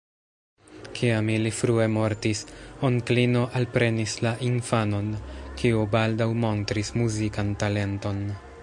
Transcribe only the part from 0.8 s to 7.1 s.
Kiam ili frue mortis, onklino alprenis la infanon, kiu baldaŭ montris